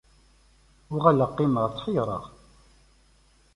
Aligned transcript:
Uɣaleɣ 0.93 1.29
qqimeɣ 1.31 1.65
tḥeyyreɣ. 1.73 2.23